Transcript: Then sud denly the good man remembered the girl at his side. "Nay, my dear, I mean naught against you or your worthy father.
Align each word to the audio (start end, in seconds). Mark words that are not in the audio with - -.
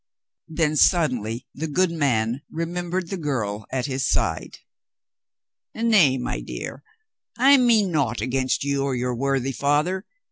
Then 0.47 0.77
sud 0.77 1.11
denly 1.11 1.45
the 1.53 1.67
good 1.67 1.91
man 1.91 2.41
remembered 2.49 3.09
the 3.11 3.17
girl 3.17 3.67
at 3.71 3.85
his 3.85 4.03
side. 4.09 4.57
"Nay, 5.75 6.17
my 6.17 6.41
dear, 6.41 6.81
I 7.37 7.57
mean 7.57 7.91
naught 7.91 8.19
against 8.19 8.63
you 8.63 8.81
or 8.81 8.95
your 8.95 9.13
worthy 9.13 9.51
father. 9.51 10.07